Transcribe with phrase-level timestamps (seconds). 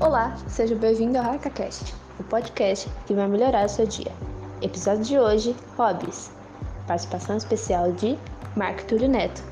[0.00, 4.12] Olá, seja bem-vindo ao HarcaCast, o podcast que vai melhorar o seu dia.
[4.62, 6.30] Episódio de hoje, Hobbies.
[6.86, 8.16] Participação especial de
[8.56, 9.42] Marco Túlio Neto.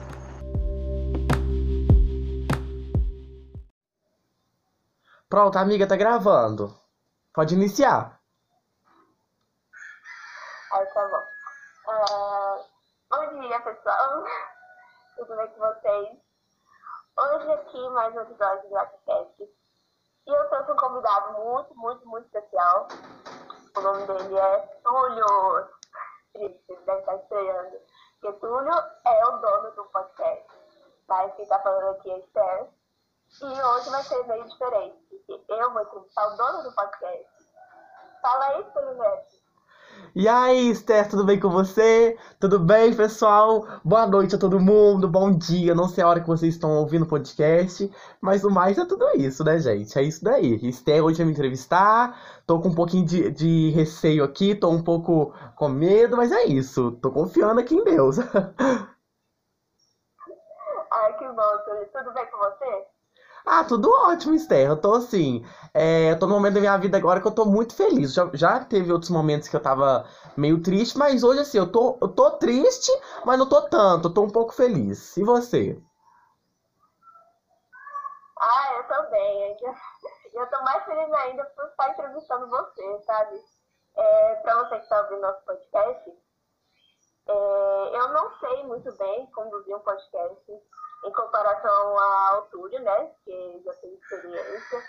[5.28, 6.72] Pronto, amiga tá gravando.
[7.34, 8.20] Pode iniciar.
[10.72, 11.90] Aí tá bom.
[11.90, 12.64] Ah,
[13.10, 14.24] bom dia, pessoal.
[15.16, 16.18] Tudo bem com vocês?
[17.18, 19.65] Hoje aqui mais um episódio do podcast.
[20.26, 22.88] E eu trouxe um convidado muito, muito, muito especial.
[23.76, 25.68] O nome dele é Túlio.
[26.34, 27.78] Ele deve estar estreando.
[28.20, 28.72] Porque Túlio
[29.04, 30.46] é o dono do podcast.
[31.08, 32.68] Mas quem tá falando aqui é Esther.
[33.40, 35.22] E hoje vai ser meio diferente.
[35.26, 37.46] Porque eu vou entrevistar o dono do podcast.
[38.20, 39.45] Fala aí, Túlio Neto.
[40.14, 42.16] E aí, Esther, tudo bem com você?
[42.40, 43.66] Tudo bem, pessoal?
[43.84, 45.74] Boa noite a todo mundo, bom dia.
[45.74, 49.04] Não sei a hora que vocês estão ouvindo o podcast, mas o mais é tudo
[49.16, 49.98] isso, né, gente?
[49.98, 50.54] É isso daí.
[50.66, 52.18] Esther hoje vai me entrevistar.
[52.46, 56.44] Tô com um pouquinho de, de receio aqui, tô um pouco com medo, mas é
[56.46, 56.92] isso.
[56.92, 58.16] Tô confiando aqui em Deus.
[60.92, 61.58] Ai, que bom.
[61.92, 62.95] Tudo bem com você?
[63.48, 64.66] Ah, tudo ótimo, Esther.
[64.68, 65.44] Eu tô assim.
[65.72, 68.12] É, eu tô no momento da minha vida agora que eu tô muito feliz.
[68.12, 70.04] Já, já teve outros momentos que eu tava
[70.36, 72.90] meio triste, mas hoje, assim, eu tô, eu tô triste,
[73.24, 74.08] mas não tô tanto.
[74.08, 75.16] Eu tô um pouco feliz.
[75.16, 75.80] E você?
[78.40, 79.56] Ah, eu também.
[79.60, 79.74] Eu,
[80.42, 83.40] eu tô mais feliz ainda por estar entrevistando você, sabe?
[83.96, 86.10] É, pra você que está ouvindo nosso podcast,
[87.28, 87.32] é,
[87.96, 90.52] eu não sei muito bem conduzir um podcast
[91.06, 93.06] em comparação ao Túlio, né?
[93.24, 94.82] Que já tem experiência,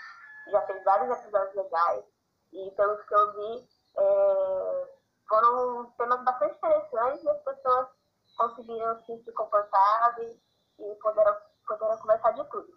[0.48, 2.04] já fez vários episódios legais.
[2.52, 4.94] E pelos que eu vi, é,
[5.28, 7.88] foram temas bastante interessantes e as pessoas
[8.36, 10.36] conseguiram se sentir confortáveis
[10.78, 12.68] e puderam, puderam conversar de tudo.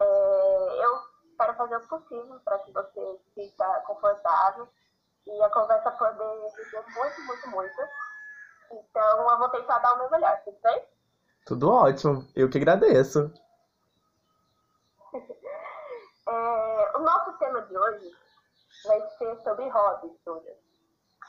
[0.00, 1.00] É, eu
[1.36, 4.68] quero fazer o possível para que você sinta confortável
[5.26, 7.82] e a conversa poder render muito, muito, muito.
[8.72, 10.99] Então, eu vou tentar dar o meu melhor, tudo bem?
[11.46, 12.26] Tudo ótimo.
[12.36, 13.32] Eu que agradeço.
[16.28, 18.16] É, o nosso tema de hoje
[18.84, 20.54] vai ser sobre hobbies, Túlio.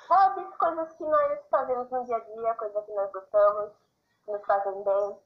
[0.09, 3.71] Hobbies, coisas que nós fazemos no dia a dia, coisas que nós gostamos,
[4.25, 5.19] que nos fazem bem.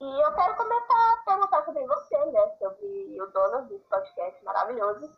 [0.00, 2.56] E eu quero começar a perguntar sobre você, né?
[2.58, 5.12] Sobre o dono desse podcast maravilhoso.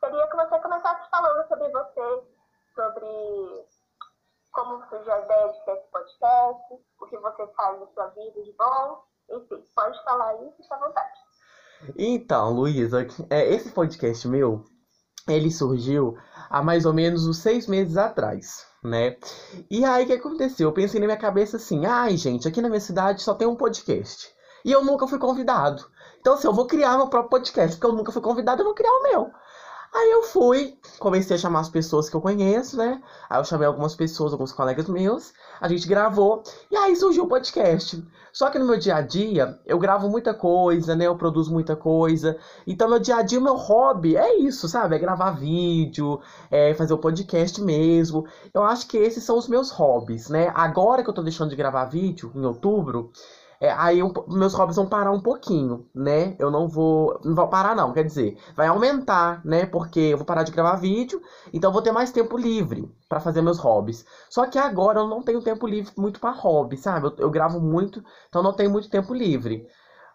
[0.00, 2.24] Queria que você começasse falando sobre você,
[2.74, 3.66] sobre
[4.52, 8.42] como surgiu a ideia de ter esse podcast, o que você faz na sua vida
[8.42, 9.02] de bom.
[9.30, 11.18] Enfim, pode falar aí, fica à vontade.
[11.96, 14.64] Então, Luísa, é, esse podcast meu,
[15.28, 16.16] ele surgiu
[16.48, 19.16] há mais ou menos uns seis meses atrás, né?
[19.70, 20.68] E aí, o que aconteceu?
[20.68, 23.56] Eu pensei na minha cabeça assim, ai, gente, aqui na minha cidade só tem um
[23.56, 24.28] podcast.
[24.64, 25.82] E eu nunca fui convidado.
[26.20, 28.74] Então, assim, eu vou criar meu próprio podcast, porque eu nunca fui convidado, eu vou
[28.74, 29.30] criar o meu.
[29.92, 33.02] Aí eu fui, comecei a chamar as pessoas que eu conheço, né?
[33.28, 37.28] Aí eu chamei algumas pessoas, alguns colegas meus, a gente gravou, e aí surgiu o
[37.28, 38.00] podcast.
[38.32, 41.06] Só que no meu dia a dia, eu gravo muita coisa, né?
[41.06, 42.38] Eu produzo muita coisa.
[42.64, 44.94] Então, meu dia a dia, meu hobby é isso, sabe?
[44.94, 46.20] É gravar vídeo,
[46.50, 48.24] é fazer o podcast mesmo.
[48.54, 50.52] Eu acho que esses são os meus hobbies, né?
[50.54, 53.10] Agora que eu tô deixando de gravar vídeo, em outubro,
[53.60, 56.34] é, aí eu, meus hobbies vão parar um pouquinho, né?
[56.38, 57.20] Eu não vou.
[57.24, 59.66] Não vou parar, não, quer dizer, vai aumentar, né?
[59.66, 61.20] Porque eu vou parar de gravar vídeo,
[61.52, 64.04] então vou ter mais tempo livre para fazer meus hobbies.
[64.30, 67.06] Só que agora eu não tenho tempo livre muito para hobby, sabe?
[67.08, 69.66] Eu, eu gravo muito, então não tenho muito tempo livre.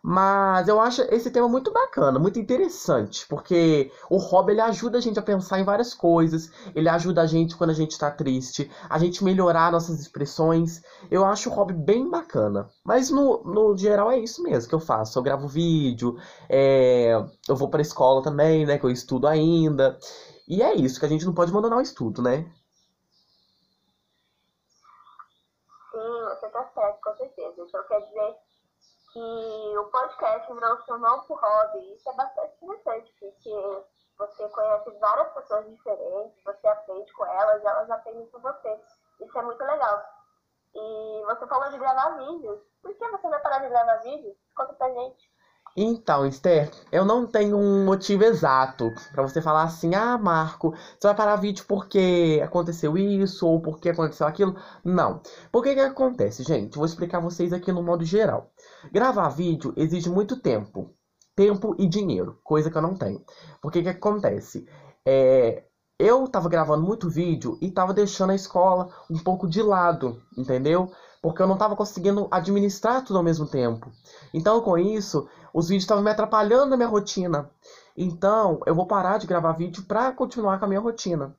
[0.07, 5.01] Mas eu acho esse tema muito bacana, muito interessante, porque o hobby ele ajuda a
[5.01, 8.69] gente a pensar em várias coisas, ele ajuda a gente quando a gente está triste,
[8.87, 10.83] a gente melhorar nossas expressões.
[11.09, 12.69] Eu acho o hobby bem bacana.
[12.83, 15.17] Mas no, no geral é isso mesmo que eu faço.
[15.17, 16.15] Eu gravo vídeo,
[16.47, 17.13] é,
[17.49, 18.77] eu vou para escola também, né?
[18.77, 19.97] Que eu estudo ainda.
[20.47, 22.45] E é isso, que a gente não pode abandonar o estudo, né?
[25.91, 27.55] Sim, você tá certo, com certeza.
[27.57, 28.44] Então quer dizer
[29.15, 31.93] que o podcast virou seu novo hobby.
[31.93, 33.85] Isso é bastante interessante, porque
[34.17, 38.81] você conhece várias pessoas diferentes, você aprende com elas, elas aprendem com você.
[39.21, 40.03] Isso é muito legal.
[40.75, 42.59] E você falou de gravar vídeos.
[42.81, 44.35] Por que você vai parar de gravar vídeos?
[44.53, 45.31] Conta pra gente.
[45.77, 51.07] Então, Esther, eu não tenho um motivo exato para você falar assim: ah, Marco, você
[51.07, 54.55] vai parar vídeo porque aconteceu isso ou porque aconteceu aquilo.
[54.85, 55.21] Não.
[55.51, 56.77] Por que que acontece, gente?
[56.77, 58.51] Vou explicar vocês aqui no modo geral.
[58.91, 60.93] Gravar vídeo exige muito tempo.
[61.35, 63.21] Tempo e dinheiro, coisa que eu não tenho.
[63.61, 64.65] Por que que acontece?
[65.05, 65.65] É,
[65.99, 70.89] eu tava gravando muito vídeo e tava deixando a escola um pouco de lado, entendeu?
[71.21, 73.89] Porque eu não tava conseguindo administrar tudo ao mesmo tempo.
[74.33, 77.49] Então, com isso, os vídeos estavam me atrapalhando na minha rotina.
[77.95, 81.33] Então, eu vou parar de gravar vídeo pra continuar com a minha rotina.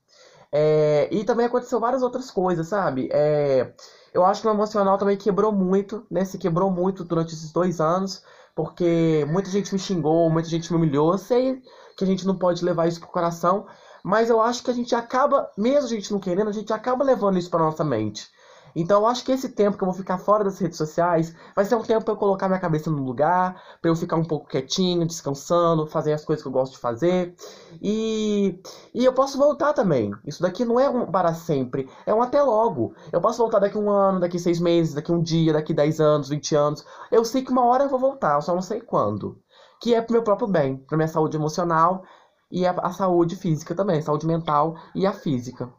[0.50, 3.10] É, e também aconteceu várias outras coisas, sabe?
[3.12, 3.74] É,
[4.14, 6.24] eu acho que o emocional também quebrou muito, né?
[6.24, 8.22] Se quebrou muito durante esses dois anos,
[8.54, 11.12] porque muita gente me xingou, muita gente me humilhou.
[11.12, 11.62] Eu sei
[11.94, 13.66] que a gente não pode levar isso pro coração,
[14.02, 17.04] mas eu acho que a gente acaba, mesmo a gente não querendo, a gente acaba
[17.04, 18.30] levando isso pra nossa mente.
[18.76, 21.64] Então eu acho que esse tempo que eu vou ficar fora das redes sociais vai
[21.64, 24.46] ser um tempo para eu colocar minha cabeça no lugar, para eu ficar um pouco
[24.46, 27.34] quietinho, descansando, fazer as coisas que eu gosto de fazer.
[27.80, 28.60] E,
[28.92, 30.12] e eu posso voltar também.
[30.26, 32.94] Isso daqui não é um para sempre, é um até logo.
[33.10, 36.28] Eu posso voltar daqui um ano, daqui seis meses, daqui um dia, daqui dez anos,
[36.28, 36.84] vinte anos.
[37.10, 39.40] Eu sei que uma hora eu vou voltar, eu só não sei quando.
[39.80, 42.02] Que é pro meu próprio bem, pra minha saúde emocional
[42.50, 45.72] e a, a saúde física também, saúde mental e a física.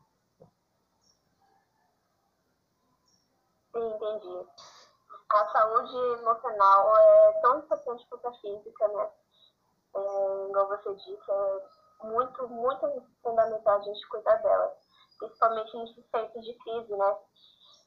[5.29, 9.09] a saúde emocional é tão importante quanto a física, né?
[9.95, 14.77] É, igual você disse, é muito, muito fundamental a gente cuidar dela.
[15.17, 17.17] Principalmente nesses tempos de crise, né?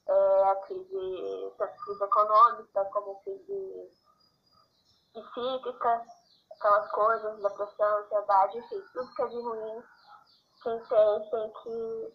[0.08, 3.90] É, a crise, tanto crise econômica como crise
[5.12, 6.04] psíquica,
[6.52, 9.82] aquelas coisas, depressão, ansiedade, enfim, tudo que é de ruim,
[10.62, 12.14] quem tem tem que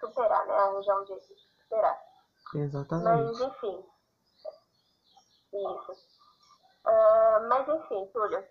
[0.00, 0.56] superar, né?
[0.56, 2.02] Arranjar um jeito de superar.
[2.54, 3.38] Exatamente.
[3.38, 3.86] Mas, enfim,
[5.52, 5.92] isso.
[6.86, 8.44] Uh, mas enfim, Túlio.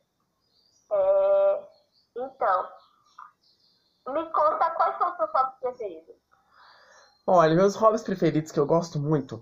[0.92, 1.68] É,
[2.16, 2.70] então,
[4.08, 6.16] me conta quais são os seus hobbies preferidos.
[7.26, 9.42] Olha, meus hobbies preferidos que eu gosto muito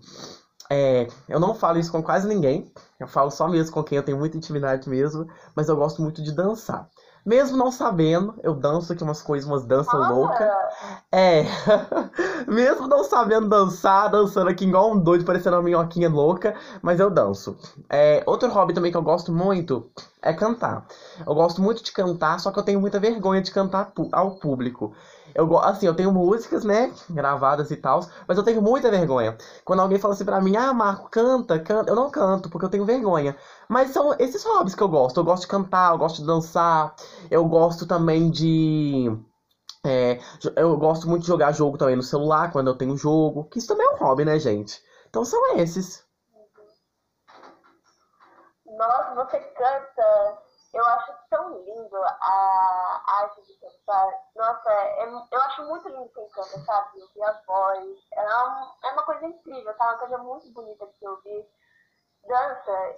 [0.70, 4.04] é, eu não falo isso com quase ninguém, eu falo só mesmo com quem eu
[4.04, 6.90] tenho muita intimidade mesmo, mas eu gosto muito de dançar.
[7.26, 10.48] Mesmo não sabendo, eu danço aqui umas coisas, umas danças loucas.
[11.12, 11.44] É,
[12.48, 17.10] mesmo não sabendo dançar, dançando aqui igual um doido, parecendo uma minhoquinha louca, mas eu
[17.10, 17.58] danço.
[17.90, 19.90] É, outro hobby também que eu gosto muito
[20.22, 20.86] é cantar.
[21.26, 24.94] Eu gosto muito de cantar, só que eu tenho muita vergonha de cantar ao público.
[25.36, 29.36] Eu, assim, eu tenho músicas, né, gravadas e tal, mas eu tenho muita vergonha.
[29.66, 32.70] Quando alguém fala assim pra mim, ah, Marco, canta, canta, eu não canto, porque eu
[32.70, 33.36] tenho vergonha.
[33.68, 35.20] Mas são esses hobbies que eu gosto.
[35.20, 36.96] Eu gosto de cantar, eu gosto de dançar,
[37.30, 39.12] eu gosto também de.
[39.86, 40.18] é,
[40.56, 43.68] eu gosto muito de jogar jogo também no celular, quando eu tenho jogo, que isso
[43.68, 44.82] também é um hobby, né, gente?
[45.10, 46.02] Então são esses.
[48.66, 50.38] Nossa, você canta.
[50.74, 54.08] Eu acho tão lindo a arte de cantar.
[54.36, 57.02] Nossa, é- eu acho muito lindo quem canta, sabe?
[57.02, 58.00] Ouvir a voz.
[58.14, 59.86] É, um- é uma coisa incrível, tá?
[59.86, 61.50] Uma coisa muito bonita de se ouvir.
[62.28, 62.96] Dança,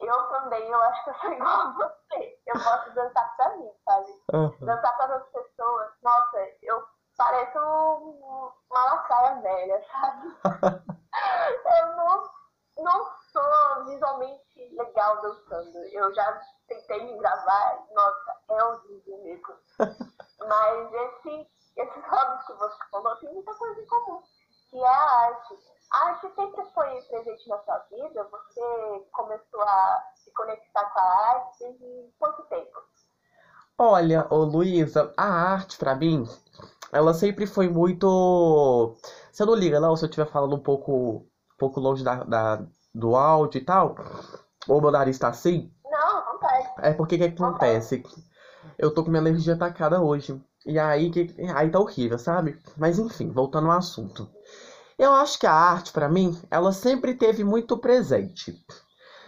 [0.00, 2.40] eu também, eu acho que eu sou igual a você.
[2.46, 4.22] Eu gosto de dançar pra mim, sabe?
[4.32, 4.56] Aham.
[4.60, 6.84] dançar para as pessoas, nossa, eu
[7.16, 10.36] pareço um- uma lacaia velha, sabe?
[11.80, 12.30] eu não,
[12.78, 15.78] não sou visualmente legal dançando.
[15.92, 19.54] Eu já tentei me gravar, nossa, é horrível mesmo.
[20.40, 24.22] Mas esse, esses hobbies que você falou tem muita coisa em comum,
[24.70, 25.58] que é a arte.
[25.92, 28.24] A arte sempre foi presente na sua vida?
[28.24, 32.82] Você começou a se conectar com a arte desde quanto tempo?
[33.78, 36.24] Olha, ô Luísa, a arte pra mim,
[36.92, 38.96] ela sempre foi muito.
[39.30, 39.94] Você não liga, não?
[39.96, 41.26] Se eu estiver falando um pouco,
[41.58, 42.60] pouco longe da, da-
[42.94, 43.94] do áudio e tal,
[44.68, 46.68] ou meu nariz tá assim, Não, vontade.
[46.78, 48.02] é porque que que acontece?
[48.78, 50.40] Eu tô com minha energia atacada hoje.
[50.66, 52.58] E aí, que, aí tá horrível, sabe?
[52.76, 54.28] Mas enfim, voltando ao assunto.
[54.98, 58.54] Eu acho que a arte, pra mim, ela sempre teve muito presente.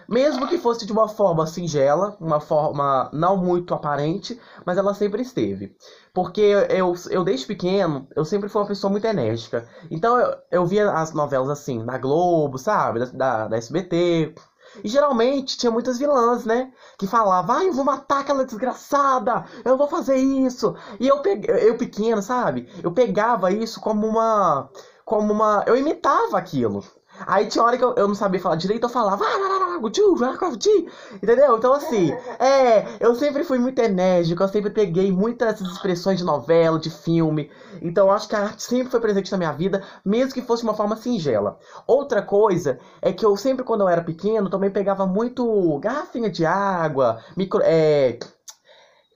[0.08, 5.20] Mesmo que fosse de uma forma singela, uma forma não muito aparente, mas ela sempre
[5.20, 5.76] esteve.
[6.14, 9.68] Porque eu, eu desde pequeno, eu sempre fui uma pessoa muito enérgica.
[9.90, 13.04] Então eu, eu via as novelas assim, na Globo, sabe?
[13.12, 14.34] Da, da, SBT.
[14.82, 16.72] E geralmente tinha muitas vilãs, né?
[16.98, 20.74] Que falavam, ai, eu vou matar aquela desgraçada, eu vou fazer isso.
[20.98, 22.66] E eu, eu pequeno, sabe?
[22.82, 24.70] Eu pegava isso como uma.
[25.04, 25.64] Como uma.
[25.66, 26.82] Eu imitava aquilo.
[27.26, 29.66] Aí tinha hora que eu, eu não sabia falar direito, eu falava, "Ah, lá, lá,
[29.66, 30.86] lá, gutiu, lá, lá, gutiu",
[31.22, 31.56] entendeu?
[31.56, 36.78] Então, assim, é, eu sempre fui muito enérgico, eu sempre peguei muitas expressões de novela,
[36.78, 37.50] de filme.
[37.82, 40.62] Então, eu acho que a arte sempre foi presente na minha vida, mesmo que fosse
[40.62, 41.56] de uma forma singela.
[41.86, 46.44] Outra coisa é que eu sempre, quando eu era pequeno, também pegava muito garrafinha de
[46.44, 48.18] água, micro, é,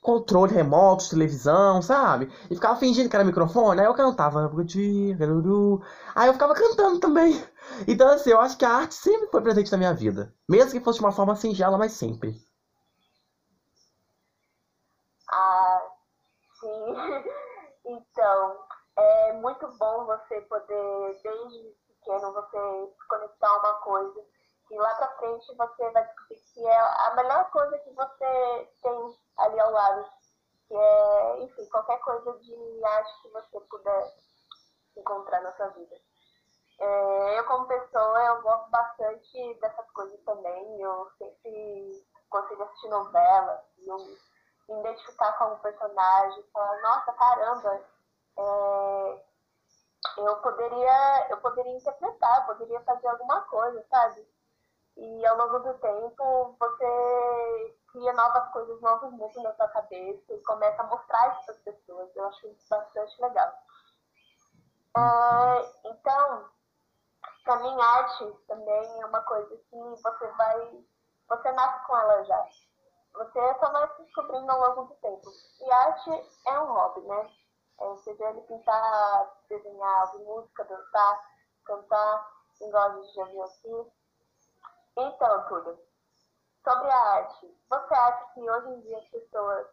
[0.02, 2.28] controle remoto televisão, sabe?
[2.50, 4.50] E ficava fingindo que era microfone, aí eu cantava.
[6.14, 7.40] Aí eu ficava cantando também.
[7.88, 10.34] Então, assim, eu acho que a arte sempre foi presente na minha vida.
[10.48, 12.34] Mesmo que fosse de uma forma singela, mas sempre.
[15.30, 15.82] Ah,
[16.60, 16.94] sim.
[17.84, 18.66] Então,
[18.96, 24.24] é muito bom você poder, desde pequeno, você conectar uma coisa
[24.70, 29.18] E lá pra frente você vai descobrir que é a melhor coisa que você tem
[29.38, 30.10] ali ao lado.
[30.68, 34.14] Que é, enfim, qualquer coisa de arte que você puder
[34.96, 35.96] encontrar na sua vida.
[36.82, 40.80] É, eu, como pessoa, eu gosto bastante dessas coisas também.
[40.80, 47.80] Eu sempre consigo assistir novela, eu me identificar com algum personagem, falar, nossa, caramba,
[48.36, 49.24] é,
[50.18, 54.26] eu poderia, eu poderia interpretar, poderia fazer alguma coisa, sabe?
[54.96, 60.42] E ao longo do tempo você cria novas coisas, novos mundos na sua cabeça e
[60.42, 62.16] começa a mostrar isso para as pessoas.
[62.16, 63.52] Eu acho isso bastante legal.
[64.96, 66.51] É, então,
[67.44, 70.84] para mim, arte também é uma coisa que você vai.
[71.28, 72.48] Você nasce com ela já.
[73.14, 75.30] Você só vai se descobrindo ao longo do tempo.
[75.60, 76.10] E arte
[76.46, 77.30] é um hobby, né?
[77.80, 81.20] É, vê ele pintar, desenhar, ouvir música, dançar,
[81.64, 82.28] cantar,
[82.60, 83.26] igual a gente já.
[84.96, 85.78] Então, Túlio,
[86.62, 89.66] sobre a arte, você acha que hoje em dia as pessoas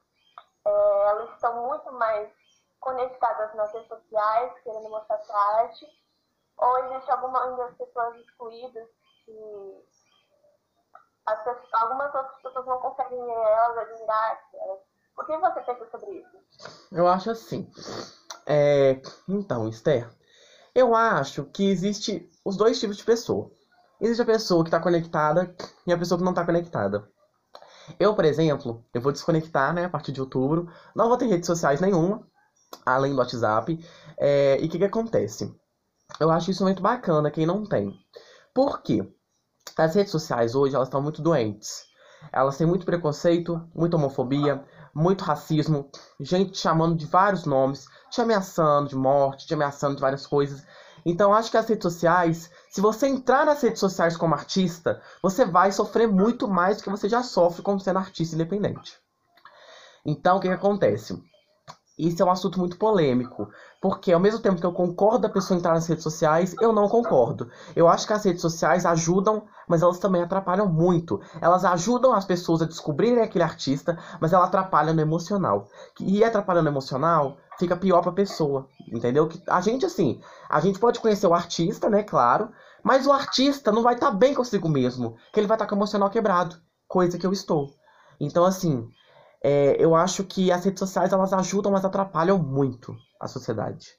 [0.65, 2.31] é, elas estão muito mais
[2.79, 5.85] conectadas nas redes sociais, querendo mostrar sua arte,
[6.59, 8.87] ou existe algumas pessoas excluídas
[9.25, 9.31] que
[11.25, 14.79] pessoas, algumas outras pessoas não conseguem ver elas, admirar elas.
[15.17, 16.87] O que você pensa sobre isso?
[16.91, 17.69] Eu acho assim.
[18.45, 19.01] É...
[19.27, 20.09] Então, Esther,
[20.73, 23.51] eu acho que existe os dois tipos de pessoa.
[23.99, 25.53] Existe a pessoa que está conectada
[25.85, 27.07] e a pessoa que não está conectada.
[27.99, 30.71] Eu, por exemplo, eu vou desconectar, né, a partir de outubro.
[30.95, 32.25] Não vou ter redes sociais nenhuma,
[32.85, 33.77] além do WhatsApp.
[34.17, 35.53] É, e o que, que acontece?
[36.17, 37.97] Eu acho isso muito bacana, quem não tem.
[38.53, 39.05] Por quê?
[39.77, 41.89] As redes sociais hoje, elas estão muito doentes.
[42.31, 44.63] Elas têm muito preconceito, muita homofobia,
[44.93, 45.89] muito racismo,
[46.19, 50.65] gente chamando de vários nomes, te ameaçando de morte, te ameaçando de várias coisas.
[51.05, 55.45] Então acho que as redes sociais, se você entrar nas redes sociais como artista, você
[55.45, 58.97] vai sofrer muito mais do que você já sofre como sendo artista independente.
[60.05, 61.17] Então o que, que acontece?
[61.99, 63.49] Isso é um assunto muito polêmico,
[63.81, 66.87] porque ao mesmo tempo que eu concordo da pessoa entrar nas redes sociais, eu não
[66.87, 67.49] concordo.
[67.75, 71.19] Eu acho que as redes sociais ajudam, mas elas também atrapalham muito.
[71.41, 75.67] Elas ajudam as pessoas a descobrirem aquele artista, mas ela atrapalha no emocional.
[75.99, 79.27] E atrapalhando no emocional, fica pior pra pessoa, entendeu?
[79.49, 82.49] A gente, assim, a gente pode conhecer o artista, né, claro,
[82.81, 85.69] mas o artista não vai estar tá bem consigo mesmo, que ele vai estar tá
[85.69, 86.55] com o emocional quebrado,
[86.87, 87.67] coisa que eu estou.
[88.21, 88.87] Então, assim,
[89.41, 93.97] é, eu acho que as redes sociais elas ajudam, mas atrapalham muito a sociedade.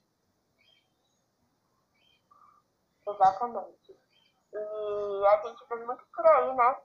[3.07, 3.99] Exatamente.
[4.53, 6.77] E a gente vê muito por aí, né?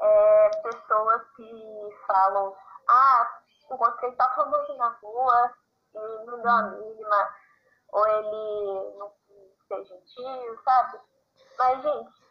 [0.00, 2.54] É, pessoas que falam,
[2.88, 3.40] ah,
[3.70, 5.54] encontrei tal famoso na rua
[5.94, 7.34] e não deu a mínima,
[7.92, 9.12] ou ele não
[9.68, 10.98] ser gentil, sabe?
[11.58, 12.22] Mas, gente,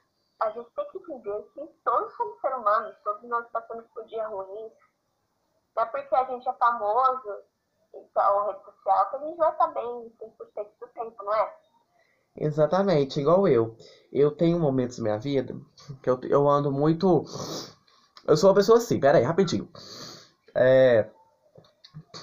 [0.42, 4.28] a gente tem que entender que todos somos seres humanos, todos nós passamos por dias
[4.30, 4.74] ruins,
[5.76, 7.38] não é porque a gente é famoso,
[7.94, 11.54] então, rede social, que a gente vai estar bem 100% do tempo, não é?
[12.38, 13.76] Exatamente, igual eu.
[14.12, 15.56] Eu tenho momentos na minha vida
[16.02, 17.26] que eu, eu ando muito.
[18.26, 19.70] Eu sou uma pessoa assim, pera aí, rapidinho.
[20.56, 21.10] É...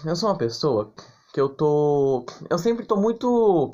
[0.04, 0.92] Eu sou uma pessoa
[1.32, 2.24] que eu tô.
[2.48, 3.70] Eu sempre tô muito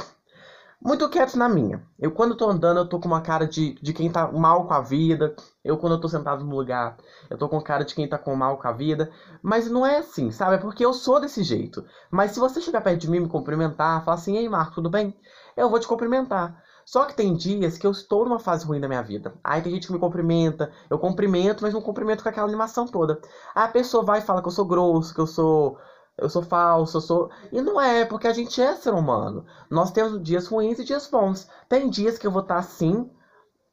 [0.85, 1.83] muito quieto na minha.
[1.99, 4.75] Eu, quando tô andando, eu tô com uma cara de, de quem tá mal com
[4.75, 5.35] a vida.
[5.65, 6.99] Eu, quando eu tô sentado no lugar,
[7.31, 9.11] eu tô com cara de quem tá com mal com a vida.
[9.43, 10.57] Mas não é assim, sabe?
[10.57, 11.83] É porque eu sou desse jeito.
[12.11, 15.17] Mas se você chegar perto de mim, me cumprimentar, falar assim: Ei, Marco, tudo bem?
[15.57, 16.63] Eu vou te cumprimentar.
[16.85, 19.33] Só que tem dias que eu estou numa fase ruim da minha vida.
[19.43, 23.19] Aí tem gente que me cumprimenta, eu cumprimento, mas não cumprimento com aquela animação toda.
[23.55, 25.79] Aí a pessoa vai e fala que eu sou grosso, que eu sou
[26.17, 27.31] eu sou falso, eu sou.
[27.51, 29.45] E não é, porque a gente é ser humano.
[29.69, 31.49] Nós temos dias ruins e dias bons.
[31.69, 33.11] Tem dias que eu vou estar assim,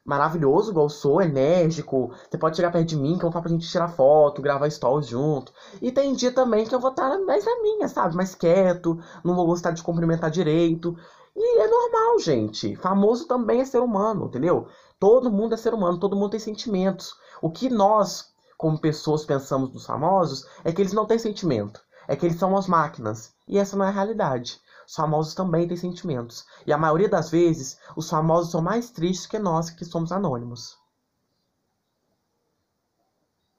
[0.03, 2.12] maravilhoso, igual eu sou, enérgico.
[2.29, 4.69] Você pode chegar perto de mim, que eu vou falar pra gente tirar foto, gravar
[4.71, 5.53] stories junto.
[5.81, 8.15] E tem dia também que eu vou estar mais na minha, sabe?
[8.15, 10.98] Mais quieto, não vou gostar de cumprimentar direito.
[11.36, 12.75] E é normal, gente.
[12.77, 14.67] Famoso também é ser humano, entendeu?
[15.00, 17.13] Todo mundo é ser humano, todo mundo tem sentimentos.
[17.39, 22.15] O que nós, como pessoas, pensamos dos famosos é que eles não têm sentimento é
[22.15, 23.36] que eles são as máquinas.
[23.48, 24.62] E essa não é a realidade.
[24.86, 26.46] Os famosos também têm sentimentos.
[26.65, 30.79] E a maioria das vezes, os famosos são mais tristes que nós que somos anônimos.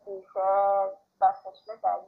[0.06, 2.06] Isso é bastante verdade.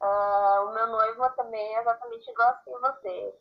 [0.00, 3.38] Uh, o meu noivo também é exatamente igual assim você.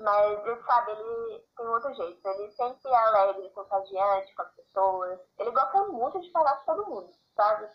[0.00, 2.26] Mas ele sabe, ele tem outro jeito.
[2.26, 5.20] Ele sempre é alegre, contagiante com as pessoas.
[5.38, 7.68] Ele gosta muito de falar com todo mundo, sabe?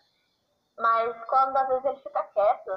[0.78, 2.72] Mas quando às vezes ele fica quieto,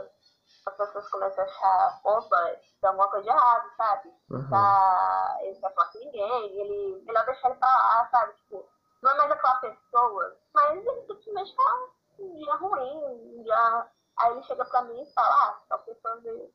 [0.67, 4.13] as pessoas começam a achar, opa, tem alguma coisa de errado, sabe?
[4.31, 4.51] Uhum.
[4.51, 8.33] Tá, ele não quer falar com ninguém, ele, melhor deixar ele falar, sabe?
[8.35, 8.69] Tipo,
[9.03, 11.89] não é mais aquela pessoa, mas ele simplesmente tá
[12.19, 13.87] um dia ruim, um dia.
[14.19, 16.51] Aí ele chega pra mim e fala, ah, pessoa veio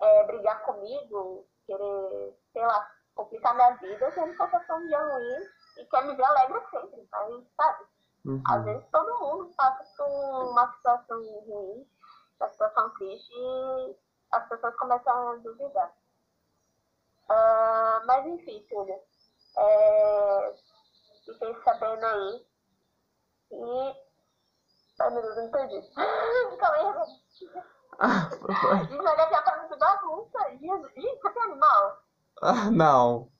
[0.00, 5.48] é, brigar comigo, querer, sei lá, complicar minha vida, que eu tô um dia ruim
[5.78, 7.84] e quer me ver alegre sempre, mas sabe?
[8.24, 8.42] Uhum.
[8.48, 11.86] Às vezes todo mundo passa por uma situação ruim,
[12.40, 13.96] uma situação triste e
[14.32, 15.92] as pessoas começam a duvidar.
[17.24, 19.00] Uh, mas enfim, Júlia,
[19.56, 20.54] é,
[21.24, 22.46] fiquei sabendo aí
[23.52, 24.04] e.
[25.00, 25.90] Ai meu Deus, não entendi.
[26.58, 27.14] Calma aí,
[27.98, 28.28] ah,
[28.88, 30.50] Gente, mas daqui a de bagunça.
[30.50, 32.02] Gente, você tem animal?
[32.42, 33.30] Ah, não.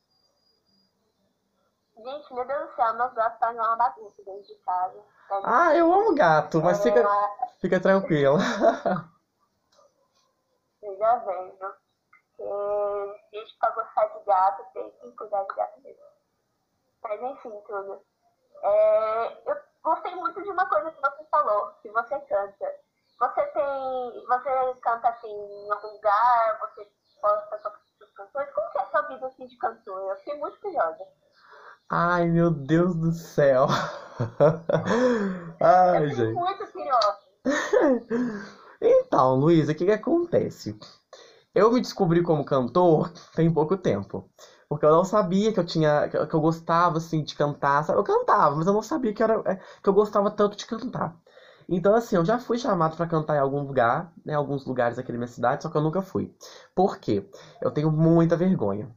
[2.05, 5.03] Gente, meu Deus do céu, meus gatos fazem uma bagunça dentro de casa.
[5.43, 7.47] Ah, eu amo gato, mas fica, é...
[7.63, 8.39] fica tranquila.
[10.83, 11.59] Veja bem?
[12.37, 16.05] Porque gente pra gostar de gato tem que cuidar de gato mesmo.
[17.03, 18.05] Mas enfim, tudo.
[18.63, 22.81] É, eu gostei muito de uma coisa que você falou, que você canta.
[23.19, 24.27] Você tem.
[24.27, 26.87] Você canta assim em algum lugar, você
[27.23, 28.51] posta suas canções?
[28.53, 30.11] Como que é a sua vida assim de cantor?
[30.11, 31.24] Eu fiquei muito curiosa.
[31.91, 33.67] Ai, meu Deus do céu.
[35.61, 36.33] Ai, eu gente.
[36.33, 36.65] muito
[38.81, 40.75] então, Luísa, o que, que acontece?
[41.55, 44.29] Eu me descobri como cantor tem pouco tempo.
[44.69, 46.09] Porque eu não sabia que eu tinha.
[46.09, 47.85] que eu gostava assim de cantar.
[47.91, 51.15] Eu cantava, mas eu não sabia que, era, é, que eu gostava tanto de cantar.
[51.69, 54.35] Então, assim, eu já fui chamado para cantar em algum lugar, né?
[54.35, 56.31] Alguns lugares aqui na minha cidade, só que eu nunca fui.
[56.75, 57.23] Por quê?
[57.61, 58.91] Eu tenho muita vergonha.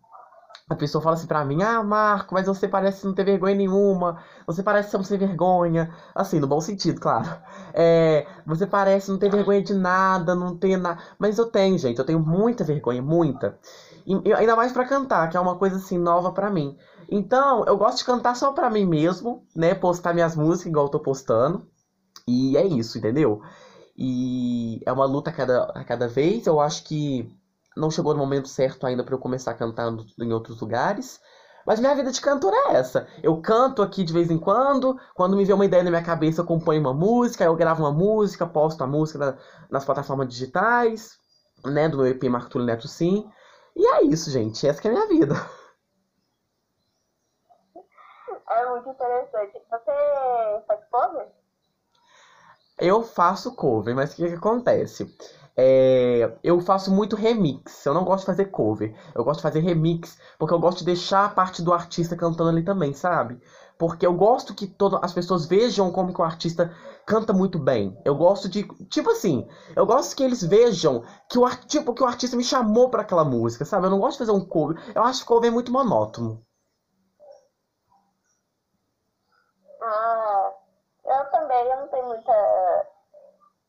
[0.69, 4.21] A pessoa fala assim pra mim, ah, Marco, mas você parece não ter vergonha nenhuma,
[4.45, 5.93] você parece ser um sem vergonha.
[6.13, 7.41] Assim, no bom sentido, claro.
[7.73, 11.01] É, você parece não ter vergonha de nada, não ter nada.
[11.17, 13.57] Mas eu tenho, gente, eu tenho muita vergonha, muita.
[14.05, 16.77] E, ainda mais para cantar, que é uma coisa assim nova para mim.
[17.09, 19.73] Então, eu gosto de cantar só pra mim mesmo, né?
[19.73, 21.65] Postar minhas músicas igual eu tô postando.
[22.27, 23.41] E é isso, entendeu?
[23.97, 26.45] E é uma luta a cada, a cada vez.
[26.45, 27.33] Eu acho que
[27.77, 31.19] não chegou no momento certo ainda para eu começar cantando em outros lugares.
[31.65, 33.07] Mas minha vida de cantora é essa.
[33.21, 34.97] Eu canto aqui de vez em quando.
[35.13, 37.91] Quando me vê uma ideia na minha cabeça, eu componho uma música, eu gravo uma
[37.91, 39.37] música, posto a música na,
[39.69, 41.17] nas plataformas digitais,
[41.65, 41.89] né?
[41.89, 43.29] Do meu EP Marco Neto Sim.
[43.75, 44.65] E é isso, gente.
[44.65, 45.35] Essa é a minha vida.
[48.49, 49.61] É muito interessante.
[49.69, 51.27] Você faz cover?
[52.79, 55.11] Eu faço cover, mas o que, que acontece?
[55.55, 57.83] É, eu faço muito remix.
[57.85, 58.93] Eu não gosto de fazer cover.
[59.15, 62.49] Eu gosto de fazer remix porque eu gosto de deixar a parte do artista cantando
[62.49, 63.39] ali também, sabe?
[63.77, 66.71] Porque eu gosto que todas as pessoas vejam como que o artista
[67.05, 67.97] canta muito bem.
[68.05, 72.05] Eu gosto de, tipo assim, eu gosto que eles vejam que o tipo que o
[72.05, 73.87] artista me chamou para aquela música, sabe?
[73.87, 74.77] Eu não gosto de fazer um cover.
[74.93, 76.43] Eu acho que cover é muito monótono.
[79.81, 80.51] Ah,
[81.05, 82.87] eu também, eu não tenho muita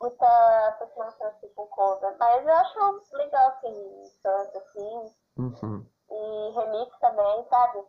[0.00, 5.14] muita aproximação assim, com cover, mas eu acho legal assim, tanto assim.
[5.38, 5.86] Uhum.
[6.10, 7.84] E remix também, sabe?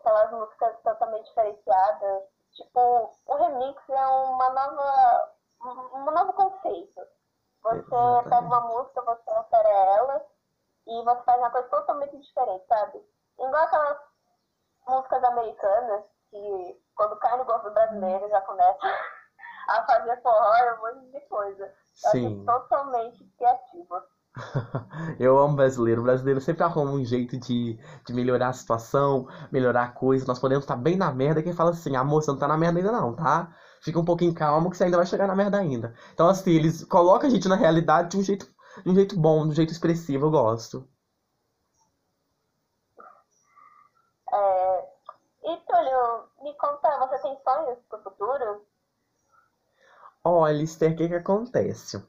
[0.00, 2.22] Aquelas músicas totalmente diferenciadas.
[2.52, 5.32] Tipo, o remix é uma nova.
[5.64, 7.00] um novo conceito.
[7.62, 8.24] Você Exatamente.
[8.24, 10.26] pega uma música, você altera ela
[10.86, 13.04] e você faz uma coisa totalmente diferente, sabe?
[13.38, 13.98] Igual aquelas
[14.86, 18.86] músicas americanas que quando cai no gosto brasileiro já começa
[19.68, 21.72] a fazer forró e um monte de coisa.
[21.94, 22.44] Sim.
[22.44, 24.04] totalmente criativa.
[25.18, 26.00] Eu amo brasileiro.
[26.00, 30.26] O brasileiro sempre arruma um jeito de, de melhorar a situação, melhorar a coisa.
[30.26, 31.42] Nós podemos estar bem na merda.
[31.42, 33.50] Quem fala assim, amor, você não tá na merda ainda não, tá?
[33.82, 35.94] Fica um pouquinho calmo que você ainda vai chegar na merda ainda.
[36.12, 38.46] Então, assim, eles colocam a gente na realidade de um jeito,
[38.84, 40.26] de um jeito bom, de um jeito expressivo.
[40.26, 40.86] Eu gosto.
[44.32, 44.96] É...
[45.44, 48.66] E, Túlio, me conta, você tem sonhos pro futuro?
[50.28, 52.02] Olha, Esther, o que que acontece?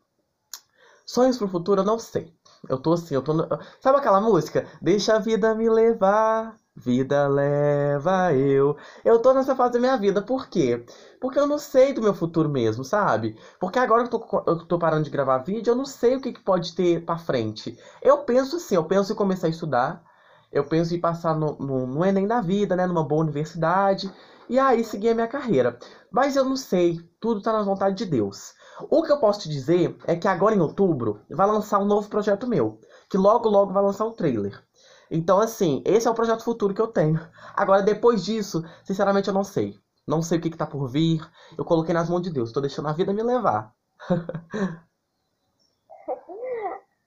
[1.05, 2.33] Sonhos pro futuro, eu não sei.
[2.67, 3.31] Eu tô assim, eu tô.
[3.31, 3.47] No...
[3.79, 4.65] Sabe aquela música?
[4.81, 8.75] Deixa a vida me levar, vida leva eu.
[9.05, 10.83] Eu tô nessa fase da minha vida, por quê?
[11.21, 13.37] Porque eu não sei do meu futuro mesmo, sabe?
[13.59, 16.21] Porque agora que eu tô, eu tô parando de gravar vídeo, eu não sei o
[16.21, 17.77] que, que pode ter pra frente.
[18.01, 20.03] Eu penso assim, eu penso em começar a estudar,
[20.51, 22.87] eu penso em passar no, no, no Enem da vida, né?
[22.87, 24.11] Numa boa universidade
[24.49, 25.77] e aí seguir a minha carreira.
[26.11, 28.53] Mas eu não sei, tudo está na vontade de Deus.
[28.89, 32.09] O que eu posso te dizer é que agora em outubro vai lançar um novo
[32.09, 32.79] projeto meu,
[33.09, 34.63] que logo logo vai lançar um trailer.
[35.09, 37.19] Então assim, esse é o projeto futuro que eu tenho.
[37.55, 39.75] Agora depois disso, sinceramente eu não sei.
[40.07, 41.21] Não sei o que, está por vir.
[41.57, 43.73] Eu coloquei nas mãos de Deus, estou deixando a vida me levar.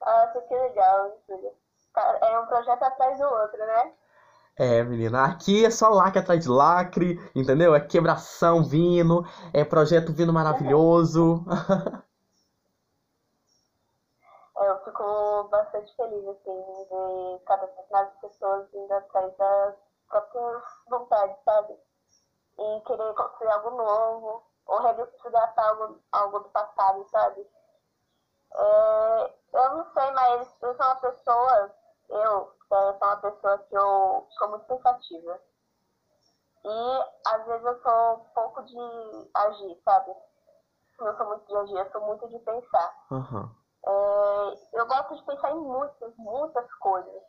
[0.00, 1.18] Nossa, que legal,
[2.22, 3.92] É um projeto atrás do outro, né?
[4.62, 7.74] É, menina, aqui é só lacre atrás de lacre, entendeu?
[7.74, 11.42] É quebração vindo, é projeto vindo maravilhoso.
[14.58, 19.74] É, eu fico bastante feliz, assim, de cada vez mais pessoas indo atrás das
[20.06, 21.72] próprias vontades, sabe?
[22.58, 27.46] E querer construir algo novo, ou resgatar algo, algo do passado, sabe?
[28.54, 31.74] É, eu não sei, mas eu sou uma pessoa,
[32.10, 35.40] eu, eu sou uma pessoa que eu sou muito pensativa.
[36.64, 40.14] E às vezes eu sou um pouco de agir, sabe?
[41.00, 43.06] Eu sou muito de agir, eu sou muito de pensar.
[43.10, 43.50] Uhum.
[43.86, 47.22] É, eu gosto de pensar em muitas, muitas coisas.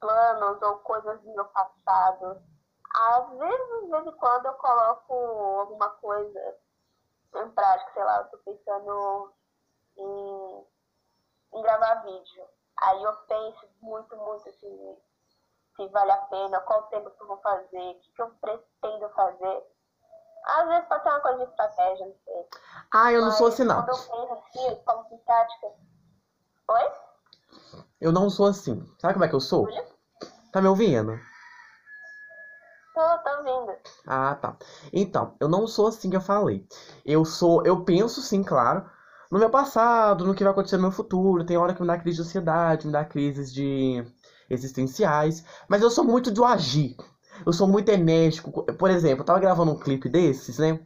[0.00, 2.42] Planos ou coisas do meu passado.
[2.94, 5.14] Às vezes, de vez em quando, eu coloco
[5.60, 6.58] alguma coisa
[7.34, 9.34] em prática, sei lá, eu tô pensando
[9.98, 10.66] em,
[11.54, 12.48] em gravar vídeo.
[12.82, 14.96] Aí eu penso muito, muito assim,
[15.76, 19.08] se vale a pena, qual tempo que eu vou fazer, o que, que eu pretendo
[19.10, 19.62] fazer.
[20.44, 22.46] Às vezes pode ser uma coisa de estratégia, não sei.
[22.92, 23.84] Ah, eu não Mas sou assim, não.
[23.84, 25.66] Quando eu penso assim, eu coloco em prática.
[26.68, 26.92] Oi?
[28.00, 28.80] Eu não sou assim.
[28.98, 29.66] Sabe como é que eu sou?
[30.52, 31.18] Tá me ouvindo?
[32.94, 33.76] Tô, tô ouvindo.
[34.06, 34.56] Ah, tá.
[34.92, 36.66] Então, eu não sou assim que eu falei.
[37.04, 38.88] Eu sou, eu penso sim, claro,
[39.30, 41.44] no meu passado, no que vai acontecer no meu futuro.
[41.44, 44.04] Tem hora que me dá crise de ansiedade, me dá crises de
[44.50, 46.96] existenciais, mas eu sou muito do agir.
[47.44, 48.64] Eu sou muito enérgico.
[48.74, 50.80] Por exemplo, eu tava gravando um clipe desses, né?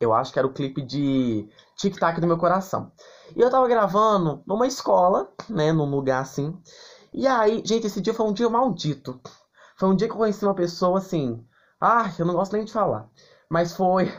[0.00, 2.92] Eu acho que era o clipe de Tic Tac do meu coração.
[3.34, 6.56] E eu tava gravando numa escola, né, num lugar assim.
[7.12, 9.20] E aí, gente, esse dia foi um dia maldito.
[9.76, 11.44] Foi um dia que eu conheci uma pessoa assim.
[11.80, 13.08] Ah, eu não gosto nem de falar.
[13.48, 14.12] Mas foi.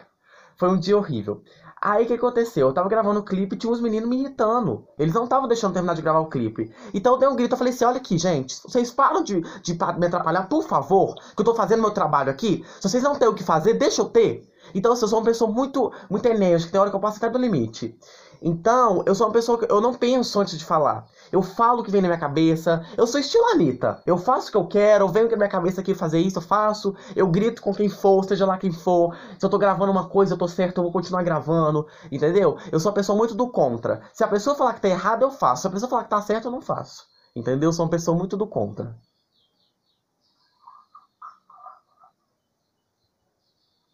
[0.58, 1.44] Foi um dia horrível.
[1.82, 2.68] Aí o que aconteceu?
[2.68, 4.86] Eu tava gravando o clipe e tinha uns meninos me irritando.
[4.98, 6.74] Eles não estavam deixando terminar de gravar o clipe.
[6.94, 9.78] Então eu dei um grito, eu falei assim, olha aqui, gente, vocês param de, de
[9.98, 12.66] me atrapalhar, por favor, que eu tô fazendo meu trabalho aqui.
[12.82, 14.50] Se vocês não têm o que fazer, deixa eu ter.
[14.74, 17.30] Então, assim, eu sou uma pessoa muito, muito enérgica, tem hora que eu passo até
[17.30, 17.98] do limite.
[18.42, 21.06] Então, eu sou uma pessoa que eu não penso antes de falar.
[21.32, 22.86] Eu falo o que vem na minha cabeça.
[22.98, 24.02] Eu sou estilo Anitta.
[24.06, 26.38] Eu faço o que eu quero, eu venho com a minha cabeça aqui fazer isso,
[26.40, 26.96] eu faço.
[27.16, 29.16] Eu grito com quem for, seja lá quem for.
[29.38, 31.88] Se eu tô gravando uma coisa, eu tô certo, eu vou continuar gravando.
[32.12, 32.58] Entendeu?
[32.72, 34.02] Eu sou uma pessoa muito do contra.
[34.14, 35.62] Se a pessoa falar que tá errado, eu faço.
[35.64, 37.08] Se a pessoa falar que tá certo, eu não faço.
[37.36, 37.70] Entendeu?
[37.70, 38.96] Eu sou uma pessoa muito do contra.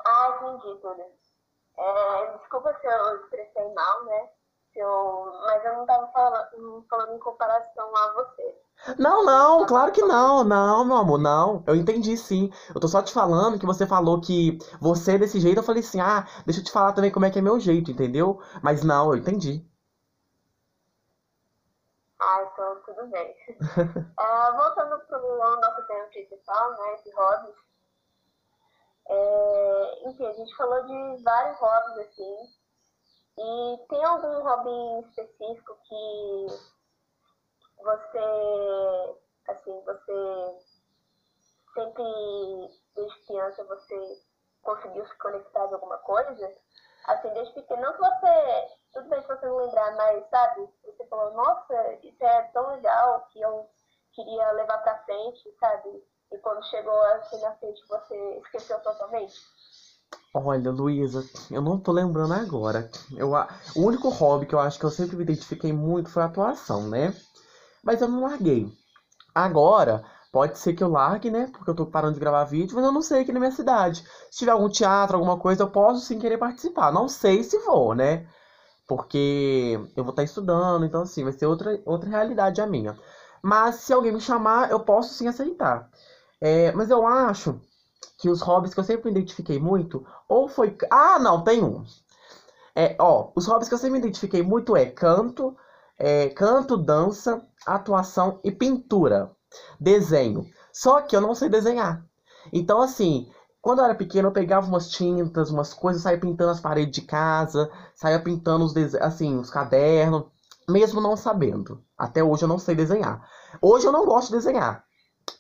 [0.05, 1.01] Ah, entendi, tudo.
[1.77, 4.29] É, desculpa se eu expressei mal, né?
[4.75, 8.55] Eu, mas eu não tava falando, falando em comparação a você.
[8.99, 11.63] Não, não, claro que não, não, meu amor, não.
[11.65, 12.51] Eu entendi sim.
[12.73, 15.57] Eu tô só te falando que você falou que você é desse jeito.
[15.59, 17.89] Eu falei assim, ah, deixa eu te falar também como é que é meu jeito,
[17.89, 18.39] entendeu?
[18.61, 19.65] Mas não, eu entendi.
[22.19, 23.35] Ah, então tudo bem.
[24.17, 26.97] Ah, voltando pro nosso tema principal, né?
[27.03, 27.55] De hobbies.
[29.07, 32.35] É, enfim, a gente falou de vários hobbies, assim.
[33.37, 36.47] E tem algum hobby específico que
[37.77, 39.15] você,
[39.49, 40.57] assim, você
[41.73, 42.03] sempre,
[42.95, 44.21] desde criança, você
[44.61, 46.53] conseguiu se conectar de alguma coisa?
[47.07, 51.05] Assim, desde pequeno, não que você, tudo bem se você não lembrar, mas, sabe, você
[51.07, 53.69] falou, nossa, isso é tão legal que eu
[54.13, 56.03] queria levar pra frente, sabe?
[56.31, 59.35] E quando chegou assim na frente, você esqueceu totalmente?
[60.33, 62.89] Olha, Luísa, eu não tô lembrando agora.
[63.15, 63.31] Eu,
[63.75, 66.89] o único hobby que eu acho que eu sempre me identifiquei muito foi a atuação,
[66.89, 67.13] né?
[67.83, 68.67] Mas eu não larguei.
[69.33, 71.47] Agora, pode ser que eu largue, né?
[71.51, 74.03] Porque eu tô parando de gravar vídeo, mas eu não sei aqui na minha cidade.
[74.31, 76.91] Se tiver algum teatro, alguma coisa, eu posso sim querer participar.
[76.91, 78.27] Não sei se vou, né?
[78.87, 82.95] Porque eu vou estar estudando, então assim, vai ser outra, outra realidade a minha.
[83.43, 85.89] Mas se alguém me chamar, eu posso sim aceitar.
[86.41, 87.59] É, mas eu acho
[88.17, 90.77] que os hobbies que eu sempre me identifiquei muito, ou foi.
[90.89, 91.83] Ah, não, tem um.
[92.75, 95.55] É, ó, os hobbies que eu sempre me identifiquei muito é canto,
[95.97, 99.31] é, canto, dança, atuação e pintura,
[99.79, 100.45] desenho.
[100.73, 102.03] Só que eu não sei desenhar.
[102.51, 103.29] Então, assim,
[103.61, 107.01] quando eu era pequeno, eu pegava umas tintas, umas coisas, saía pintando as paredes de
[107.01, 110.25] casa, saía pintando os assim, os cadernos,
[110.69, 111.83] mesmo não sabendo.
[111.97, 113.27] Até hoje eu não sei desenhar.
[113.61, 114.84] Hoje eu não gosto de desenhar.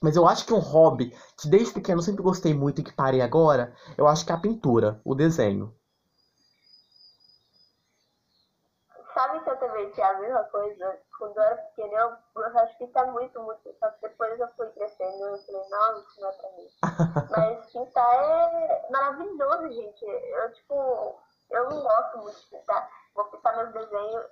[0.01, 3.21] Mas eu acho que um hobby que desde pequeno sempre gostei muito e que parei
[3.21, 5.73] agora, eu acho que é a pintura, o desenho.
[9.13, 10.99] Sabe que eu também tinha a mesma coisa?
[11.17, 13.73] Quando eu era pequena, eu, eu acho que tá muito, muito.
[13.79, 16.67] Só que depois eu fui crescendo e eu falei, não, isso não é pra mim.
[17.31, 20.05] Mas pintar é maravilhoso, gente.
[20.05, 21.19] Eu, tipo,
[21.49, 22.89] eu não gosto muito de pintar.
[23.15, 24.25] Vou pintar meus desenhos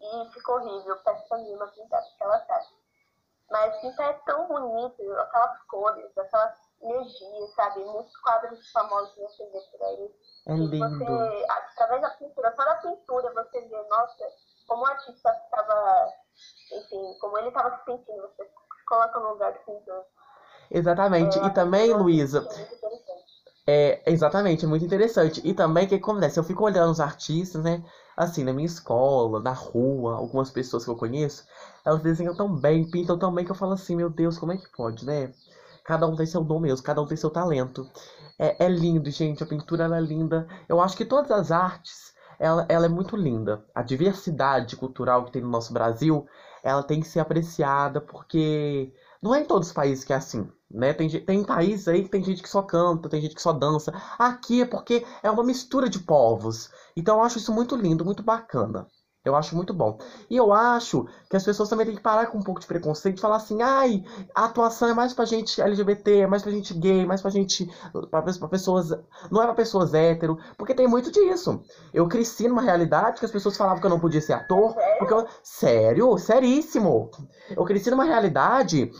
[0.00, 0.96] e fica horrível.
[1.04, 2.79] Peço pra mim pintar, porque ela sabe.
[3.50, 7.84] Mas pintar é tão bonito, aquelas cores, aquelas energias, sabe?
[7.84, 10.10] Muitos quadros famosos que você vê por aí.
[10.46, 10.78] É lindo.
[10.78, 14.24] Você, através da pintura, só da pintura você vê, nossa,
[14.66, 16.12] como o artista estava,
[16.72, 20.04] enfim, como ele estava se sentindo, você se coloca no lugar do pintor.
[20.70, 21.38] Exatamente.
[21.38, 22.46] É, e também, Luísa,
[23.66, 25.40] é é exatamente, é muito interessante.
[25.44, 26.38] E também o que acontece?
[26.38, 27.82] Eu fico olhando os artistas, né?
[28.20, 31.42] Assim, na minha escola, na rua, algumas pessoas que eu conheço,
[31.86, 34.58] elas desenham tão bem, pintam tão bem que eu falo assim, meu Deus, como é
[34.58, 35.30] que pode, né?
[35.86, 37.82] Cada um tem seu dom mesmo, cada um tem seu talento.
[38.38, 40.46] É, é lindo, gente, a pintura é linda.
[40.68, 43.58] Eu acho que todas as artes, ela, ela é muito linda.
[43.74, 46.22] A diversidade cultural que tem no nosso Brasil,
[46.62, 50.50] ela tem que ser apreciada, porque não é em todos os países que é assim,
[50.70, 50.92] né?
[50.94, 53.92] Tem, tem países aí que tem gente que só canta, tem gente que só dança.
[54.18, 56.70] Aqui é porque é uma mistura de povos.
[56.96, 58.86] Então eu acho isso muito lindo, muito bacana.
[59.22, 59.98] Eu acho muito bom.
[60.30, 63.18] E eu acho que as pessoas também têm que parar com um pouco de preconceito
[63.18, 64.02] e falar assim, ai,
[64.34, 67.30] a atuação é mais pra gente LGBT, é mais pra gente gay, é mais pra
[67.30, 67.68] gente.
[68.10, 68.90] pra, pra pessoas.
[69.30, 71.60] Não é pra pessoas hétero, porque tem muito disso.
[71.92, 75.12] Eu cresci numa realidade que as pessoas falavam que eu não podia ser ator, porque
[75.12, 75.26] eu.
[75.42, 76.16] Sério?
[76.16, 77.10] Seríssimo!
[77.54, 78.90] Eu cresci numa realidade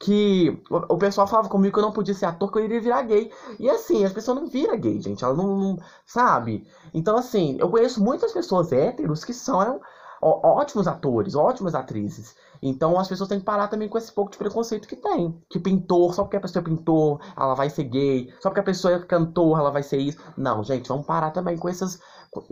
[0.00, 3.02] que o pessoal falava comigo que eu não podia ser ator, que eu iria virar
[3.02, 3.30] gay.
[3.58, 5.24] E assim, as pessoas não viram gay, gente.
[5.24, 6.66] Elas não, não- sabe?
[6.94, 9.80] Então, assim, eu conheço muitas pessoas héteros que são
[10.20, 12.34] ótimos atores, ótimas atrizes.
[12.60, 15.40] Então as pessoas têm que parar também com esse pouco de preconceito que tem.
[15.48, 18.32] Que pintor, só porque a pessoa é pintor, ela vai ser gay.
[18.40, 20.18] Só porque a pessoa é cantor, ela vai ser isso.
[20.36, 22.00] Não, gente, vamos parar também com essas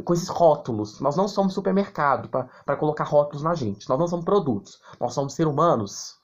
[0.04, 1.00] com esses rótulos.
[1.00, 3.88] Nós não somos supermercado para colocar rótulos na gente.
[3.88, 4.80] Nós não somos produtos.
[5.00, 6.16] Nós somos seres humanos.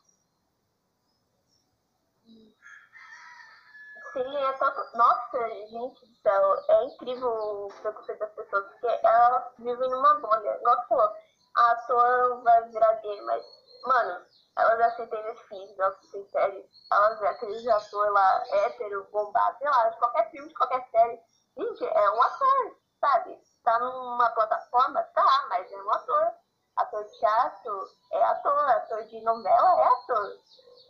[4.12, 4.81] Sim, é todo...
[4.94, 10.56] Nossa, gente do céu, é incrível o preconceito das pessoas, porque elas vivem numa bolha.
[10.56, 11.12] Igual falou,
[11.56, 13.42] a ator vai virar gay, mas,
[13.86, 14.26] mano,
[14.58, 19.88] elas aceitam filhos, elas assistem séries, elas vê aquele ator lá, hétero, bombado, sei lá,
[19.88, 21.20] de qualquer filme, qualquer série.
[21.56, 23.40] Gente, é um ator, sabe?
[23.64, 26.32] Tá numa plataforma, tá, mas é um ator.
[26.76, 30.38] Ator de teatro é ator, ator de novela é ator.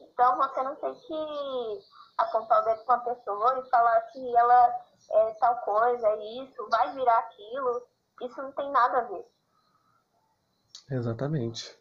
[0.01, 1.81] Então você não tem que
[2.18, 6.68] apontar o dedo pra uma pessoa e falar que ela é tal coisa, é isso,
[6.70, 7.87] vai virar aquilo.
[8.20, 9.27] Isso não tem nada a ver.
[10.90, 11.79] Exatamente.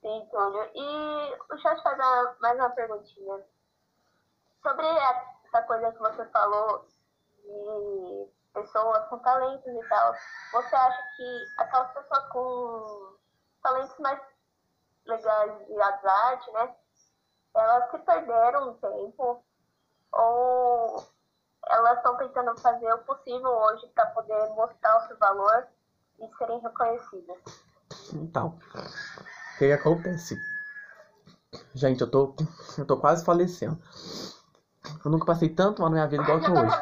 [0.00, 0.28] Sim.
[0.74, 3.44] E deixa eu te fazer uma- mais uma perguntinha.
[4.62, 6.86] Sobre essa coisa que você falou
[7.42, 10.14] de pessoas com talentos e tal,
[10.52, 13.16] você acha que aquelas pessoas com
[13.62, 14.20] talentos mais
[15.08, 16.74] legais à arte, né?
[17.54, 19.42] Elas se perderam um tempo
[20.12, 21.04] ou
[21.66, 25.66] elas estão tentando fazer o possível hoje para poder mostrar o seu valor
[26.20, 27.36] e serem reconhecidas?
[28.12, 30.36] Então, o que que acontece?
[31.74, 32.34] Gente, eu tô,
[32.76, 33.78] eu tô quase falecendo.
[35.04, 36.76] Eu nunca passei tanto mal na minha vida igual tô tá hoje.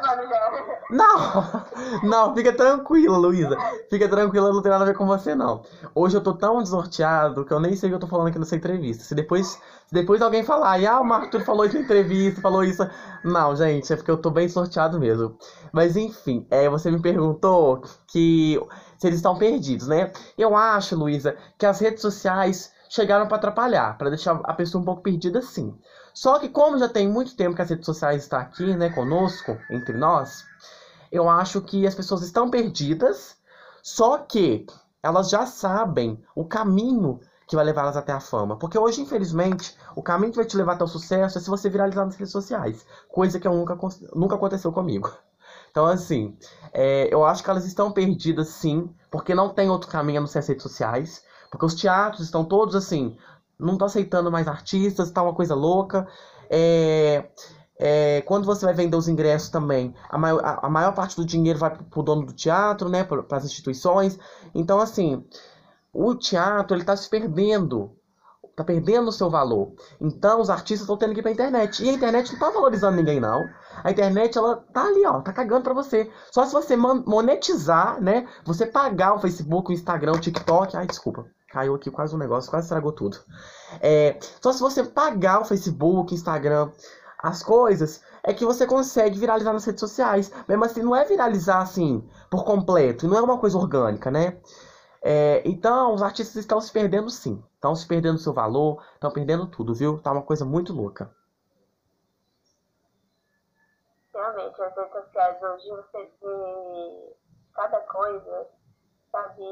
[0.89, 1.07] Não!
[2.03, 3.57] Não, fica tranquila, Luísa.
[3.89, 5.63] Fica tranquila, não tem nada a ver com você, não.
[5.93, 8.39] Hoje eu tô tão desnorteado que eu nem sei o que eu tô falando aqui
[8.39, 9.03] nessa entrevista.
[9.03, 12.87] Se depois, se depois alguém falar, ah, o Marco falou isso na entrevista, falou isso.
[13.23, 15.37] Não, gente, é porque eu tô bem sorteado mesmo.
[15.73, 18.59] Mas enfim, é, você me perguntou que
[18.97, 20.11] se eles estão perdidos, né?
[20.37, 24.85] Eu acho, Luísa, que as redes sociais chegaram pra atrapalhar, pra deixar a pessoa um
[24.85, 25.75] pouco perdida, sim.
[26.13, 29.57] Só que como já tem muito tempo que as redes sociais estão aqui, né, conosco,
[29.69, 30.43] entre nós,
[31.11, 33.37] eu acho que as pessoas estão perdidas,
[33.81, 34.65] só que
[35.01, 38.57] elas já sabem o caminho que vai levá-las até a fama.
[38.57, 41.69] Porque hoje, infelizmente, o caminho que vai te levar até o sucesso é se você
[41.69, 42.85] viralizar nas redes sociais.
[43.07, 43.77] Coisa que eu nunca,
[44.13, 45.11] nunca aconteceu comigo.
[45.69, 46.35] Então, assim,
[46.73, 50.27] é, eu acho que elas estão perdidas, sim, porque não tem outro caminho a não
[50.27, 51.23] ser as redes sociais.
[51.51, 53.15] Porque os teatros estão todos, assim,
[53.59, 56.07] não estão aceitando mais artistas, tá uma coisa louca.
[56.49, 57.29] É,
[57.79, 61.25] é, quando você vai vender os ingressos também, a maior, a, a maior parte do
[61.25, 64.17] dinheiro vai pro dono do teatro, né, para as instituições.
[64.53, 65.23] Então, assim,
[65.93, 67.95] o teatro ele tá se perdendo,
[68.55, 69.73] tá perdendo o seu valor.
[70.01, 71.83] Então, os artistas estão tendo que ir pra internet.
[71.83, 73.45] E a internet não tá valorizando ninguém, não.
[73.83, 76.09] A internet, ela tá ali, ó, tá cagando pra você.
[76.31, 80.75] Só se você monetizar, né, você pagar o Facebook, o Instagram, o TikTok.
[80.75, 81.25] Ai, desculpa.
[81.51, 83.17] Caiu aqui quase um negócio, quase estragou tudo.
[83.79, 86.69] É, só se você pagar o Facebook, Instagram,
[87.19, 90.31] as coisas, é que você consegue viralizar nas redes sociais.
[90.47, 94.39] Mesmo assim, não é viralizar assim, por completo, não é uma coisa orgânica, né?
[95.01, 97.43] É, então, os artistas estão se perdendo sim.
[97.55, 99.99] Estão se perdendo seu valor, estão perdendo tudo, viu?
[99.99, 101.11] Tá uma coisa muito louca.
[104.13, 107.15] Realmente, as redes sociais hoje você vê
[107.53, 108.47] cada coisa,
[109.11, 109.43] sabe?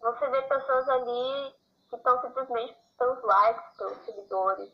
[0.00, 1.54] você vê pessoas ali
[1.90, 4.70] que estão simplesmente pelos likes, pelos seguidores.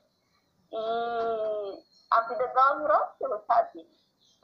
[0.73, 3.89] E a vida delas virou aquilo, sabe?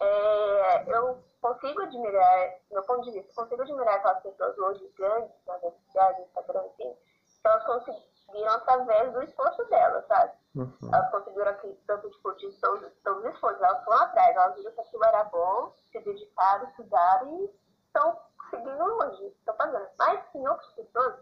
[0.01, 5.33] É, eu consigo admirar, do meu ponto de vista, consigo admirar aquelas pessoas hoje grandes,
[5.47, 10.33] nas redes sociais, no Instagram, enfim, que elas conseguiram através do esforço delas, sabe?
[10.57, 10.91] Uhum.
[10.93, 14.73] Elas conseguiram aqui, tanto tipo, de todos, todos os esforços, elas foram atrás, elas viram
[14.73, 17.51] que aquilo era bom, se dedicaram, estudaram e
[17.87, 19.89] estão seguindo longe, estão fazendo.
[19.99, 21.15] Mas tem outras pessoas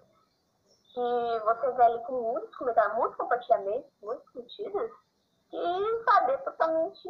[0.95, 4.91] que você vê ali com muitos comentários, muitos compartilhamentos, muitas curtidas,
[5.51, 7.09] que, sabe, é totalmente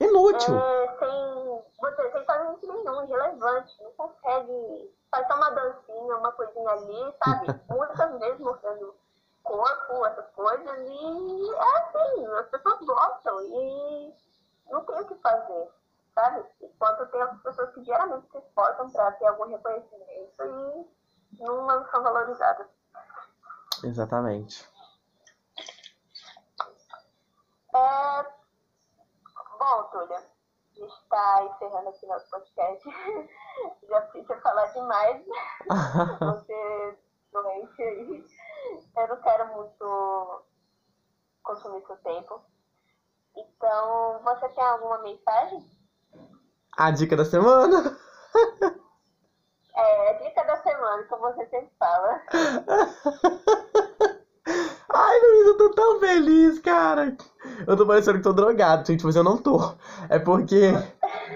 [0.00, 0.56] Inútil.
[0.56, 3.82] É, sem, você, sem talento nenhum, irrelevante.
[3.82, 4.94] Não consegue.
[5.10, 7.60] Faz só uma dancinha, uma coisinha ali, sabe?
[7.68, 8.94] Muitas vezes mostrando
[9.42, 10.78] corpo, essas coisas.
[10.78, 14.14] E é assim, as pessoas gostam e
[14.70, 15.68] não tem o que fazer,
[16.14, 16.44] sabe?
[16.62, 20.86] Enquanto tem as pessoas que geralmente se esforçam para ter algum reconhecimento
[21.32, 22.66] e não são valorizadas.
[23.82, 24.68] Exatamente.
[27.78, 28.26] É,
[29.58, 32.84] Bom, Túlia, a gente está encerrando aqui nosso podcast.
[33.88, 35.24] Já precisa falar demais.
[36.18, 36.98] Você
[37.32, 38.24] doente aí.
[38.96, 40.44] Eu não quero muito
[41.42, 42.40] consumir seu tempo.
[43.36, 45.64] Então, você tem alguma mensagem?
[46.76, 47.96] A dica da semana?
[49.74, 52.22] É, a dica da semana, como você sempre fala.
[55.00, 57.16] Ai, Luiz, eu tô tão feliz, cara.
[57.68, 59.74] Eu tô parecendo que tô drogado, gente, mas eu não tô.
[60.08, 60.72] É porque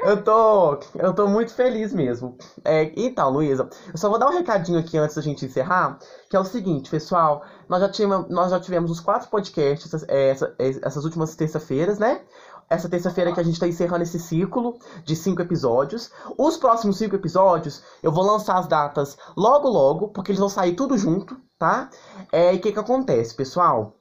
[0.05, 2.37] eu tô, eu tô muito feliz mesmo.
[2.65, 5.97] É, então, Luísa, eu só vou dar um recadinho aqui antes da gente encerrar,
[6.29, 10.31] que é o seguinte, pessoal, nós já tivemos, nós já tivemos os quatro podcasts é,
[10.31, 12.21] essa, é, essas últimas terça-feiras, né?
[12.69, 16.11] Essa terça-feira que a gente tá encerrando esse ciclo de cinco episódios.
[16.37, 20.75] Os próximos cinco episódios, eu vou lançar as datas logo logo, porque eles vão sair
[20.75, 21.89] tudo junto, tá?
[22.33, 23.95] É, e o que que acontece, pessoal?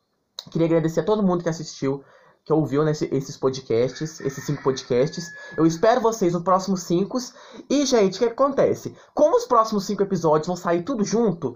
[0.49, 2.03] Queria agradecer a todo mundo que assistiu,
[2.43, 5.31] que ouviu nesse, esses podcasts, esses cinco podcasts.
[5.55, 7.19] Eu espero vocês no próximo cinco.
[7.69, 8.95] E, gente, o que acontece?
[9.13, 11.55] Como os próximos cinco episódios vão sair tudo junto,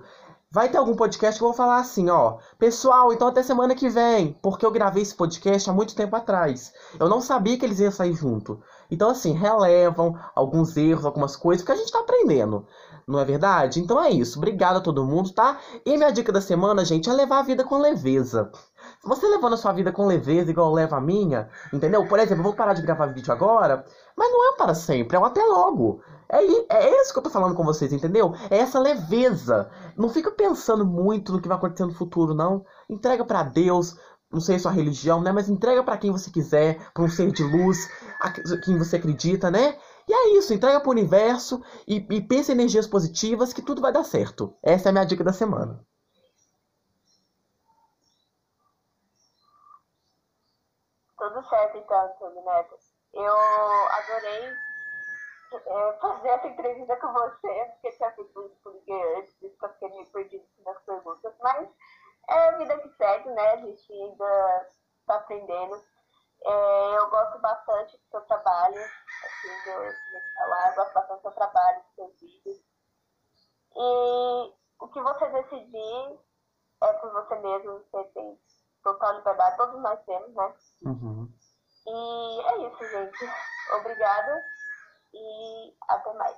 [0.52, 2.38] vai ter algum podcast que eu vou falar assim, ó.
[2.60, 6.72] Pessoal, então até semana que vem, porque eu gravei esse podcast há muito tempo atrás.
[7.00, 8.62] Eu não sabia que eles iam sair junto.
[8.92, 12.68] Então, assim, relevam alguns erros, algumas coisas, porque a gente tá aprendendo.
[13.08, 13.80] Não é verdade?
[13.80, 14.40] Então é isso.
[14.40, 15.60] Obrigado a todo mundo, tá?
[15.86, 18.52] E minha dica da semana, gente, é levar a vida com leveza.
[19.04, 22.08] Você levando a sua vida com leveza, igual leva a minha, entendeu?
[22.08, 23.86] Por exemplo, eu vou parar de gravar vídeo agora,
[24.18, 26.02] mas não é para sempre, é um até logo.
[26.28, 28.34] É, é isso que eu tô falando com vocês, entendeu?
[28.50, 29.70] É essa leveza.
[29.96, 32.66] Não fica pensando muito no que vai acontecer no futuro, não.
[32.90, 33.96] Entrega para Deus,
[34.32, 35.32] não sei a sua religião, né?
[35.32, 37.88] Mas entrega para quem você quiser, para um ser de luz,
[38.20, 39.78] a quem você acredita, né?
[40.08, 43.92] E é isso, entrega pro universo e, e pensa em energias positivas que tudo vai
[43.92, 44.56] dar certo.
[44.62, 45.84] Essa é a minha dica da semana.
[51.18, 52.76] Tudo certo então, Túlio Neto.
[53.14, 53.36] Eu
[53.90, 54.54] adorei
[55.54, 58.76] é, fazer essa entrevista com você, porque tinha feito isso por
[59.18, 61.70] antes, isso que eu fiquei meio perdido nas perguntas, mas
[62.30, 63.52] é a vida que segue, né?
[63.54, 65.82] A gente ainda está aprendendo.
[66.46, 71.32] É, eu gosto bastante do seu trabalho, assim, eu, falar, eu gosto bastante do seu
[71.32, 72.58] trabalho, dos seus vídeos.
[73.76, 76.20] E o que você decidir
[76.84, 78.40] é por você mesmo, você tem
[78.84, 80.54] total liberdade, todos nós temos, né?
[80.84, 81.34] Uhum.
[81.88, 83.30] E é isso, gente.
[83.80, 84.44] Obrigada
[85.14, 86.38] e até mais.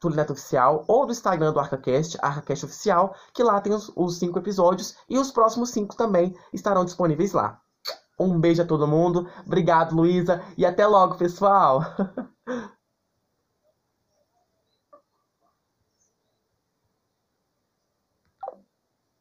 [0.00, 4.18] Túlio Neto Oficial, ou do Instagram do ArcaCast, ArcaCast Oficial, que lá tem os, os
[4.18, 7.60] cinco episódios e os próximos cinco também estarão disponíveis lá.
[8.18, 11.82] Um beijo a todo mundo, obrigado Luísa e até logo, pessoal!